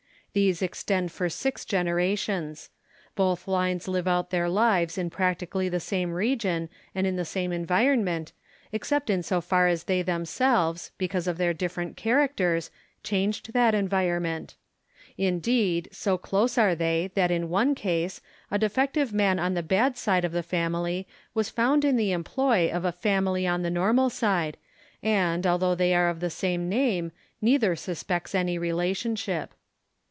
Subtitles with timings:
[0.33, 2.69] These extend for six generations.
[3.15, 7.51] Both lines live out their lives in practically the same region and in the same
[7.51, 8.31] environment,
[8.71, 12.71] except in so far as they themselves, because of their different characters,
[13.03, 14.55] changed that environment.
[15.17, 18.21] Indeed, so close are they so WHAT IT MEANS 51 that in one case,
[18.51, 22.71] a defective man on the bad side of the family was found in the employ
[22.71, 24.55] of a family on the normal side
[25.03, 27.11] and, although they are of the same name,
[27.41, 29.53] neither suspects any relationship.